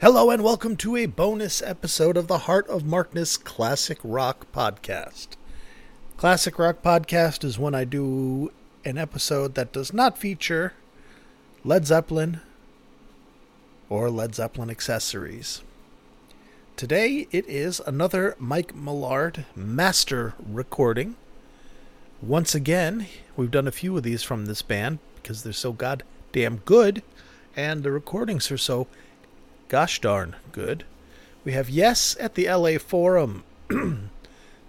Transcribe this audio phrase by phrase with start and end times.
[0.00, 5.36] Hello and welcome to a bonus episode of the Heart of Markness Classic Rock Podcast.
[6.16, 8.50] Classic Rock Podcast is when I do
[8.82, 10.72] an episode that does not feature
[11.64, 12.40] Led Zeppelin
[13.90, 15.60] or Led Zeppelin accessories.
[16.76, 21.16] Today it is another Mike Millard master recording.
[22.22, 23.06] Once again,
[23.36, 27.02] we've done a few of these from this band because they're so goddamn good
[27.54, 28.86] and the recordings are so
[29.70, 30.82] gosh darn good.
[31.44, 33.44] We have Yes at the LA Forum,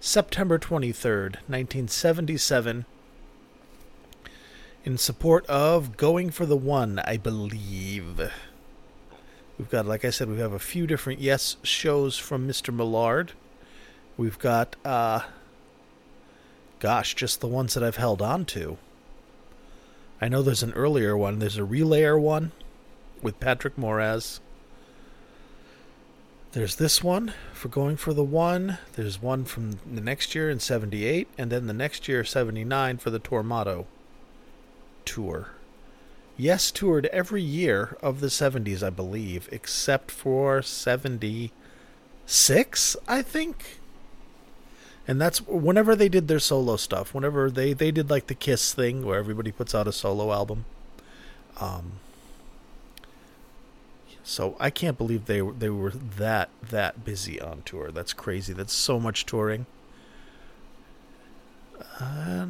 [0.00, 2.86] September 23rd, 1977,
[4.84, 8.30] in support of Going for the One, I believe.
[9.58, 12.72] We've got, like I said, we have a few different Yes shows from Mr.
[12.72, 13.32] Millard.
[14.16, 15.22] We've got, uh,
[16.78, 18.78] gosh, just the ones that I've held on to.
[20.20, 21.40] I know there's an earlier one.
[21.40, 22.52] There's a Relayer one
[23.20, 24.38] with Patrick Moraz.
[26.52, 28.76] There's this one for going for the one.
[28.92, 33.08] There's one from the next year in 78, and then the next year, 79, for
[33.08, 33.86] the Tormato
[35.06, 35.52] tour.
[36.36, 43.80] Yes, toured every year of the 70s, I believe, except for 76, I think.
[45.08, 47.14] And that's whenever they did their solo stuff.
[47.14, 50.66] Whenever they, they did like the Kiss thing where everybody puts out a solo album.
[51.58, 51.92] Um,
[54.24, 57.90] so I can't believe they they were that that busy on tour.
[57.90, 58.52] That's crazy.
[58.52, 59.66] That's so much touring.
[61.98, 62.46] Uh,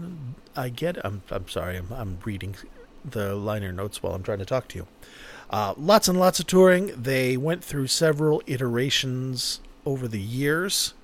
[0.55, 1.05] I get.
[1.05, 1.77] I'm I'm sorry.
[1.77, 2.56] I'm I'm reading
[3.05, 4.87] the liner notes while I'm trying to talk to you.
[5.51, 6.87] Uh, lots and lots of touring.
[6.97, 10.95] They went through several iterations over the years,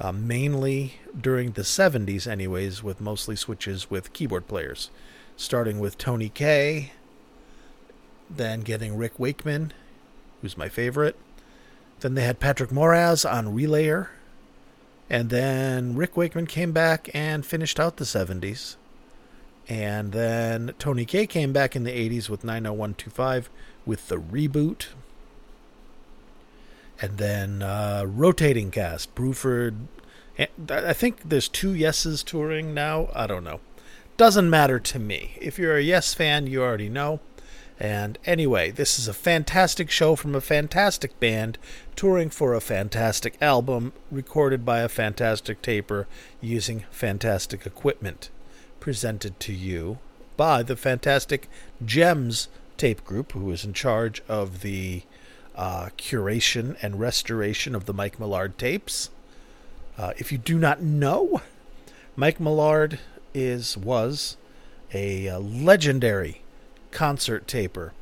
[0.00, 4.90] uh, mainly during the 70s, anyways, with mostly switches with keyboard players.
[5.36, 6.92] Starting with Tony Kaye,
[8.30, 9.74] then getting Rick Wakeman
[10.40, 11.16] who's my favorite.
[12.00, 14.08] Then they had Patrick Moraz on Relayer.
[15.08, 18.76] And then Rick Wakeman came back and finished out the 70s.
[19.68, 23.50] And then Tony Kaye came back in the 80s with 90125
[23.84, 24.86] with the reboot.
[27.00, 29.86] And then uh, rotating cast, Bruford.
[30.68, 33.08] I think there's two Yeses touring now.
[33.14, 33.60] I don't know.
[34.16, 35.36] Doesn't matter to me.
[35.40, 37.20] If you're a Yes fan, you already know.
[37.78, 41.58] And anyway, this is a fantastic show from a fantastic band
[41.94, 46.06] touring for a fantastic album recorded by a fantastic taper
[46.40, 48.30] using fantastic equipment.
[48.80, 49.98] Presented to you
[50.36, 51.48] by the fantastic
[51.84, 52.48] JEMS
[52.78, 55.02] tape group, who is in charge of the
[55.54, 59.10] uh, curation and restoration of the Mike Millard tapes.
[59.98, 61.40] Uh, if you do not know,
[62.14, 63.00] Mike Millard
[63.34, 64.36] is was
[64.94, 66.42] a, a uh, legendary
[66.96, 67.92] concert taper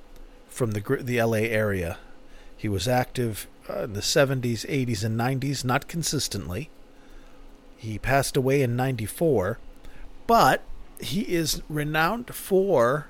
[0.46, 1.98] from the the LA area.
[2.56, 6.70] He was active uh, in the 70s, 80s, and 90s, not consistently.
[7.76, 9.58] He passed away in 94,
[10.28, 10.62] but
[11.00, 13.08] he is renowned for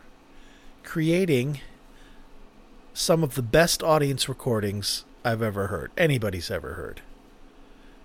[0.84, 1.61] creating
[2.95, 7.03] some of the best audience recordings I've ever heard, anybody's ever heard.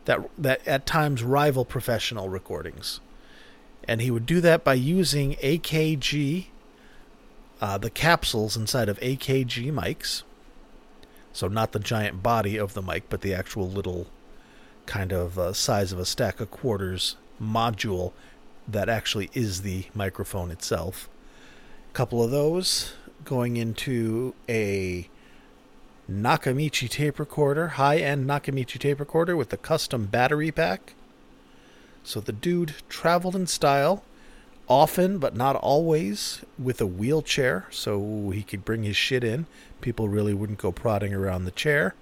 [0.04, 3.00] That that at times rival professional recordings.
[3.88, 6.48] And he would do that by using AKG
[7.62, 10.24] uh, the capsules inside of AKG mics.
[11.34, 14.08] So, not the giant body of the mic, but the actual little
[14.86, 18.12] kind of uh, size of a stack of quarters module
[18.68, 21.10] that actually is the microphone itself.
[21.90, 22.94] A couple of those
[23.24, 25.08] going into a
[26.10, 30.96] Nakamichi tape recorder, high end Nakamichi tape recorder with a custom battery pack.
[32.04, 34.04] So the dude traveled in style
[34.70, 39.48] often, but not always, with a wheelchair so he could bring his shit in.
[39.82, 41.96] People really wouldn't go prodding around the chair.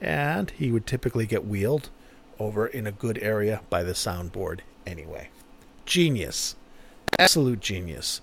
[0.00, 1.90] And he would typically get wheeled
[2.38, 5.30] over in a good area by the soundboard anyway.
[5.86, 6.56] Genius.
[7.18, 8.20] Absolute genius.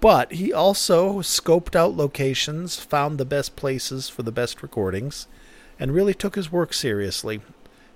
[0.00, 5.26] But he also scoped out locations, found the best places for the best recordings,
[5.78, 7.40] and really took his work seriously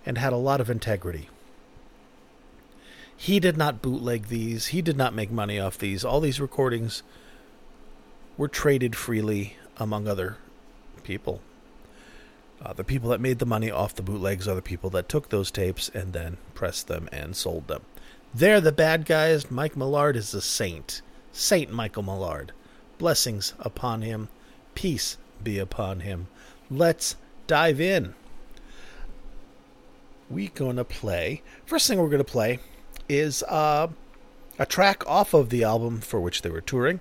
[0.04, 1.28] and had a lot of integrity.
[3.24, 4.66] He did not bootleg these.
[4.66, 6.04] He did not make money off these.
[6.04, 7.02] All these recordings
[8.36, 10.36] were traded freely among other
[11.04, 11.40] people.
[12.62, 15.30] Uh, the people that made the money off the bootlegs are the people that took
[15.30, 17.80] those tapes and then pressed them and sold them.
[18.34, 19.50] They're the bad guys.
[19.50, 21.00] Mike Millard is a saint.
[21.32, 22.52] Saint Michael Millard.
[22.98, 24.28] Blessings upon him.
[24.74, 26.26] Peace be upon him.
[26.70, 27.16] Let's
[27.46, 28.14] dive in.
[30.28, 31.40] We're gonna play.
[31.64, 32.58] First thing we're gonna play
[33.08, 33.88] is uh,
[34.58, 37.00] a track off of the album for which they were touring,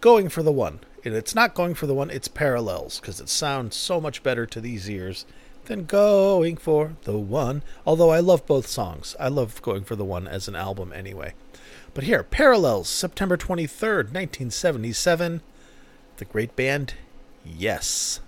[0.00, 0.80] Going for the One.
[1.04, 4.44] And it's not going for the one, it's parallels because it sounds so much better
[4.44, 5.24] to these ears
[5.64, 7.62] than going for the one.
[7.86, 9.16] Although I love both songs.
[9.18, 11.32] I love going for the one as an album anyway.
[11.94, 15.40] But here, Parallels, September 23rd, 1977.
[16.18, 16.94] The great band,
[17.44, 18.20] Yes.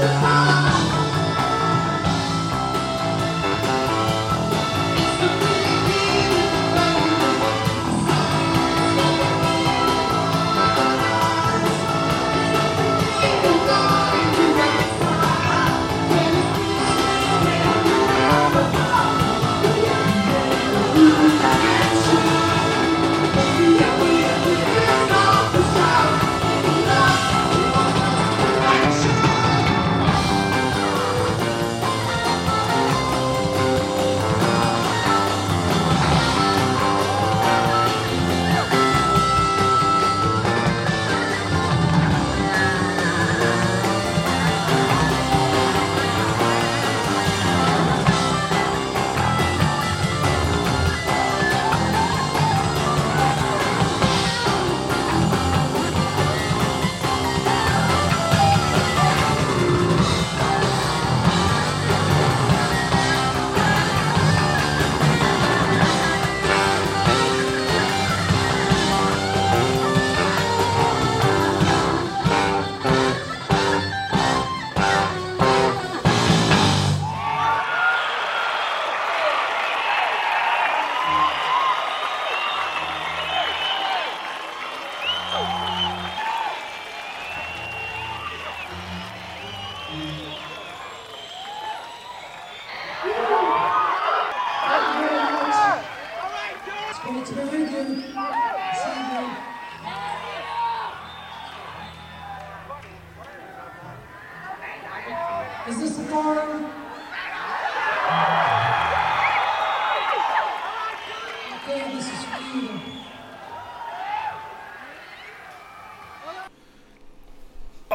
[0.00, 0.55] Bye.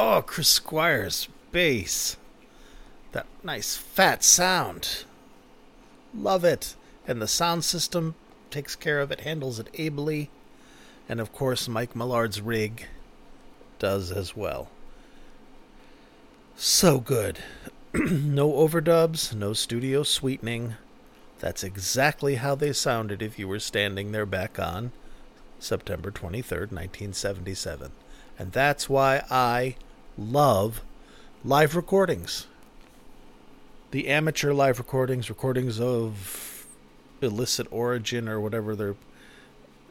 [0.04, 2.16] Oh, Chris Squire's bass.
[3.12, 5.04] That nice fat sound.
[6.12, 6.74] Love it.
[7.06, 8.16] And the sound system
[8.50, 10.28] takes care of it, handles it ably.
[11.08, 12.88] And of course, Mike Millard's rig
[13.78, 14.70] does as well.
[16.56, 17.38] So good.
[17.94, 20.74] no overdubs, no studio sweetening.
[21.38, 24.90] That's exactly how they sounded if you were standing there back on
[25.60, 27.92] September 23rd, 1977.
[28.36, 29.76] And that's why I
[30.18, 30.82] love
[31.44, 32.46] live recordings.
[33.90, 36.66] The amateur live recordings, recordings of
[37.20, 38.96] illicit origin or whatever they're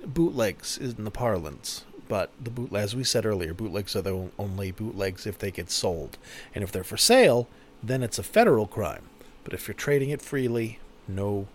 [0.05, 1.85] bootlegs in the parlance.
[2.07, 5.71] But the boot, as we said earlier, bootlegs are the only bootlegs if they get
[5.71, 6.17] sold,
[6.53, 7.47] and if they're for sale,
[7.81, 9.03] then it's a federal crime.
[9.43, 11.47] But if you're trading it freely, no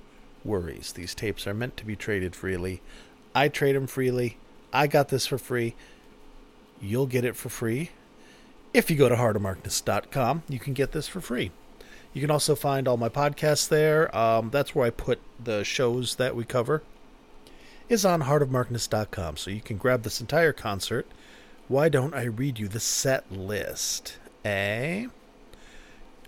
[0.44, 0.92] worries.
[0.92, 2.80] These tapes are meant to be traded freely.
[3.34, 4.38] I trade them freely.
[4.72, 5.74] I got this for free.
[6.80, 7.90] You'll get it for free.
[8.76, 11.50] If you go to heartofmarkness.com, you can get this for free.
[12.12, 14.14] You can also find all my podcasts there.
[14.14, 16.82] Um, that's where I put the shows that we cover.
[17.88, 21.06] Is on heartofmarkness.com, so you can grab this entire concert.
[21.68, 24.18] Why don't I read you the set list?
[24.44, 25.06] Eh?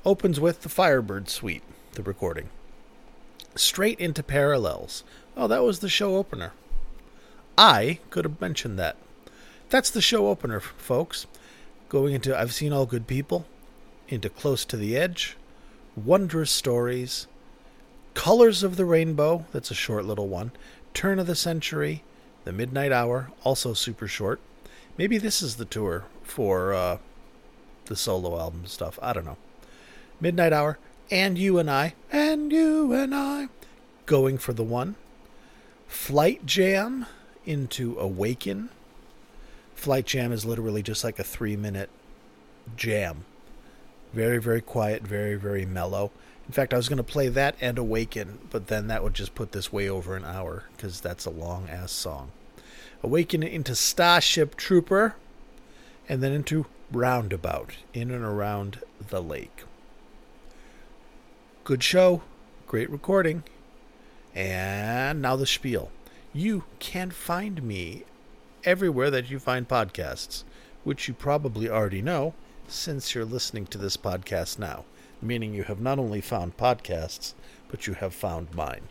[0.06, 2.48] Opens with the Firebird Suite, the recording
[3.56, 5.04] straight into parallels.
[5.36, 6.54] Oh, that was the show opener.
[7.58, 8.96] I could have mentioned that.
[9.68, 11.26] That's the show opener, folks.
[11.88, 13.46] Going into I've Seen All Good People,
[14.08, 15.38] into Close to the Edge,
[15.96, 17.26] Wondrous Stories,
[18.12, 20.52] Colors of the Rainbow, that's a short little one,
[20.92, 22.02] Turn of the Century,
[22.44, 24.38] The Midnight Hour, also super short.
[24.98, 26.98] Maybe this is the tour for uh,
[27.86, 28.98] the solo album stuff.
[29.00, 29.38] I don't know.
[30.20, 30.78] Midnight Hour,
[31.10, 33.48] and you and I, and you and I,
[34.04, 34.96] going for the one.
[35.86, 37.06] Flight Jam
[37.46, 38.68] into Awaken.
[39.78, 41.88] Flight Jam is literally just like a three minute
[42.76, 43.24] jam.
[44.12, 46.10] Very, very quiet, very, very mellow.
[46.48, 49.36] In fact, I was going to play that and Awaken, but then that would just
[49.36, 52.32] put this way over an hour because that's a long ass song.
[53.04, 55.14] Awaken into Starship Trooper,
[56.08, 58.80] and then into Roundabout, in and around
[59.10, 59.62] the lake.
[61.62, 62.22] Good show,
[62.66, 63.44] great recording.
[64.34, 65.92] And now the spiel.
[66.32, 68.02] You can find me
[68.64, 70.44] everywhere that you find podcasts,
[70.84, 72.34] which you probably already know
[72.66, 74.84] since you're listening to this podcast now,
[75.22, 77.34] meaning you have not only found podcasts,
[77.68, 78.82] but you have found mine.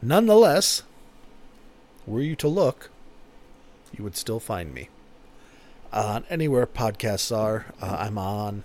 [0.00, 0.82] Nonetheless,
[2.06, 2.90] were you to look,
[3.96, 4.88] you would still find me.
[5.92, 8.62] Uh, anywhere podcasts are, uh, I'm on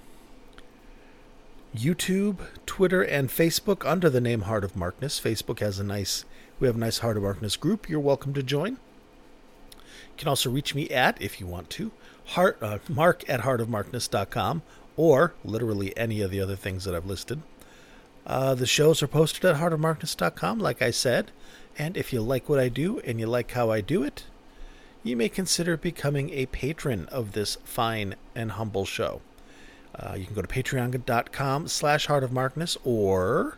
[1.76, 5.20] YouTube, Twitter, and Facebook under the name Heart of Markness.
[5.20, 6.26] Facebook has a nice,
[6.60, 7.88] we have a nice Heart of Markness group.
[7.88, 8.78] You're welcome to join.
[10.10, 11.92] You can also reach me at, if you want to,
[12.26, 14.62] heart, uh, mark at heartofmarkness.com
[14.98, 17.42] or literally any of the other things that I've listed.
[18.26, 21.32] Uh, the shows are posted at heartofmarkness.com, like I said.
[21.78, 24.26] And if you like what I do and you like how I do it,
[25.04, 29.22] you may consider becoming a patron of this fine and humble show.
[29.96, 33.58] Uh, you can go to patreon.com slash heart of markness or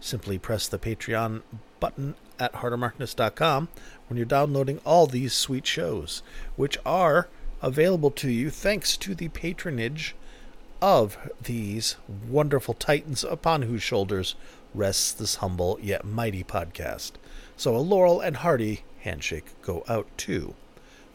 [0.00, 1.42] simply press the Patreon
[1.80, 3.68] button at heartofmarkness.com
[4.08, 6.22] when you're downloading all these sweet shows,
[6.56, 7.28] which are
[7.60, 10.14] available to you thanks to the patronage
[10.80, 11.96] of these
[12.28, 14.34] wonderful titans upon whose shoulders
[14.74, 17.12] rests this humble yet mighty podcast.
[17.56, 20.54] So a laurel and hearty handshake go out to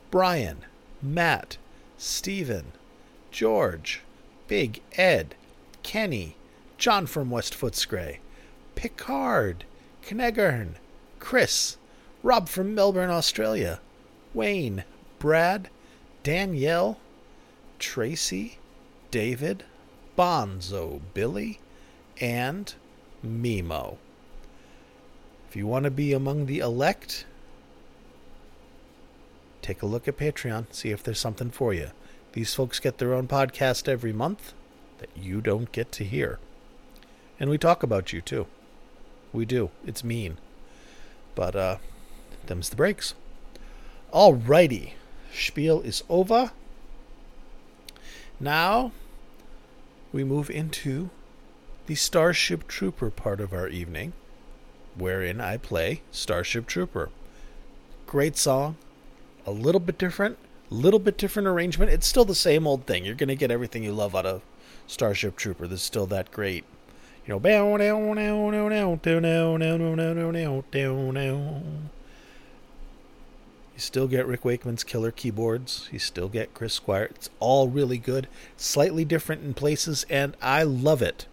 [0.10, 0.60] Brian,
[1.02, 1.58] Matt,
[1.98, 2.72] Stephen,
[3.32, 4.02] George,
[4.48, 5.36] Big Ed,
[5.84, 6.36] Kenny,
[6.78, 8.20] John from West Footscray,
[8.76, 9.66] Picard,
[10.04, 10.76] Knegern,
[11.20, 11.78] Chris,
[12.24, 13.80] Rob from Melbourne, Australia,
[14.34, 14.84] Wayne,
[15.20, 15.70] Brad,
[16.24, 17.00] Danielle,
[17.80, 18.58] Tracy,
[19.12, 19.64] David,
[20.18, 21.60] Bonzo, Billy,
[22.20, 22.74] and
[23.26, 23.98] Mimo.
[25.50, 27.26] If you want to be among the elect,
[29.62, 31.92] take a look at Patreon, see if there's something for you.
[32.34, 34.54] These folks get their own podcast every month
[35.00, 36.40] that you don't get to hear.
[37.40, 38.48] And we talk about you too.
[39.32, 39.70] We do.
[39.86, 40.38] It's mean.
[41.38, 41.78] But uh
[42.48, 43.14] them's the breaks.
[44.12, 44.94] Alrighty.
[45.32, 46.52] Spiel is over.
[48.40, 48.92] Now
[50.12, 51.12] we move into
[51.86, 54.14] the Starship Trooper part of our evening,
[54.96, 57.12] wherein I play Starship Trooper.
[58.08, 58.78] Great song,
[59.46, 60.40] a little bit different,
[60.72, 61.92] little bit different arrangement.
[61.92, 63.06] It's still the same old thing.
[63.06, 64.42] You're going to get everything you love out of
[64.88, 65.68] Starship Trooper.
[65.68, 66.66] This is still that great.
[67.28, 67.40] You know,
[73.74, 75.90] You still get Rick Wakeman's killer keyboards.
[75.92, 77.04] You still get Chris Squire.
[77.04, 81.26] It's all really good, slightly different in places, and I love it.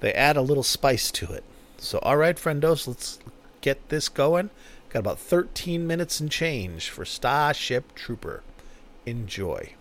[0.00, 1.44] They add a little spice to it.
[1.76, 3.18] So, all right, friendos, let's
[3.60, 4.48] get this going.
[4.88, 8.42] Got about 13 minutes and change for Starship Trooper.
[9.04, 9.74] Enjoy.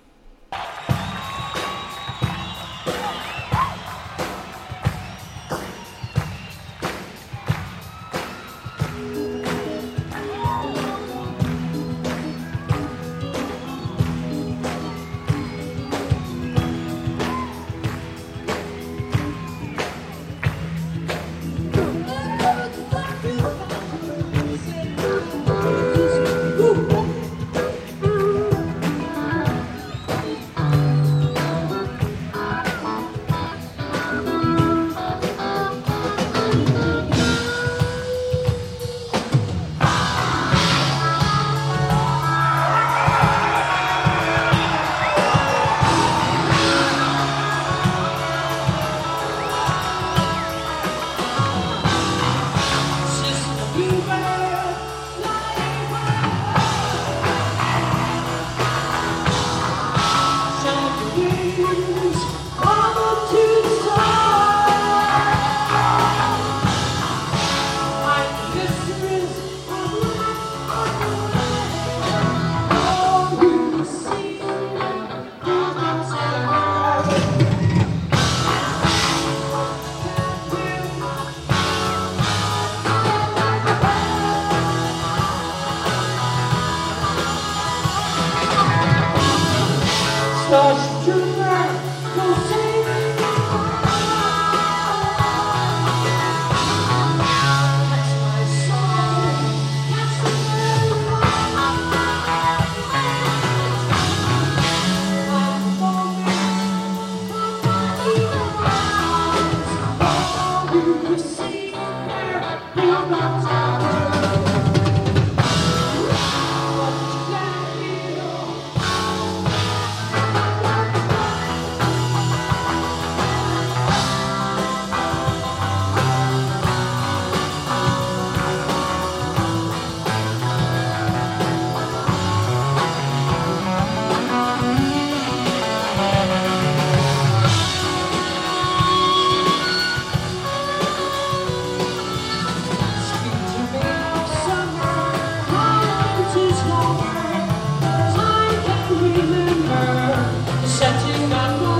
[151.34, 151.73] Mama.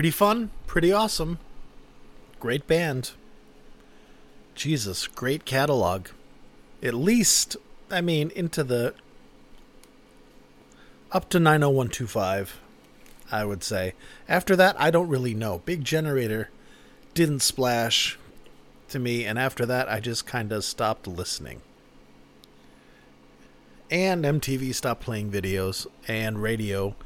[0.00, 1.38] Pretty fun, pretty awesome.
[2.38, 3.10] Great band.
[4.54, 6.06] Jesus, great catalog.
[6.82, 7.58] At least,
[7.90, 8.94] I mean, into the
[11.12, 12.62] up to 90125,
[13.30, 13.92] I would say.
[14.26, 15.58] After that, I don't really know.
[15.66, 16.48] Big Generator
[17.12, 18.18] didn't splash
[18.88, 21.60] to me, and after that, I just kind of stopped listening.
[23.90, 26.96] And MTV stopped playing videos, and radio.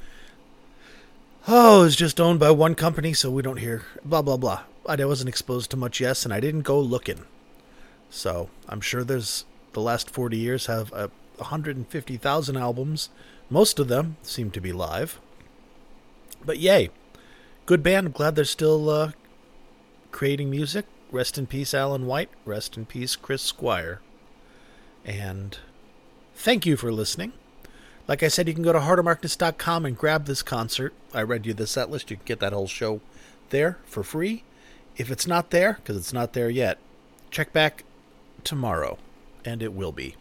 [1.46, 4.62] Oh, it's just owned by one company, so we don't hear blah blah blah.
[4.86, 7.26] I wasn't exposed to much yes, and I didn't go looking.
[8.08, 13.10] So I'm sure there's the last 40 years have uh, 150,000 albums.
[13.50, 15.20] Most of them seem to be live.
[16.44, 16.88] But yay,
[17.66, 18.06] good band.
[18.06, 19.12] I'm glad they're still uh,
[20.12, 20.86] creating music.
[21.10, 22.30] Rest in peace, Alan White.
[22.46, 24.00] Rest in peace, Chris Squire.
[25.04, 25.58] And
[26.34, 27.34] thank you for listening.
[28.06, 30.92] Like I said, you can go to heartofmarkness.com and grab this concert.
[31.14, 32.10] I read you the set list.
[32.10, 33.00] You can get that whole show
[33.50, 34.44] there for free.
[34.96, 36.78] If it's not there, because it's not there yet,
[37.30, 37.84] check back
[38.44, 38.98] tomorrow,
[39.44, 40.16] and it will be.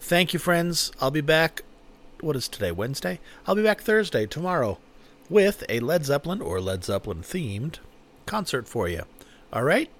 [0.00, 0.90] Thank you, friends.
[1.00, 1.62] I'll be back.
[2.20, 2.72] What is today?
[2.72, 3.20] Wednesday?
[3.46, 4.78] I'll be back Thursday, tomorrow,
[5.28, 7.76] with a Led Zeppelin or Led Zeppelin themed
[8.26, 9.02] concert for you.
[9.52, 9.90] All right?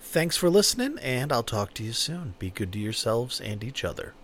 [0.00, 2.34] Thanks for listening, and I'll talk to you soon.
[2.38, 4.14] Be good to yourselves and each other.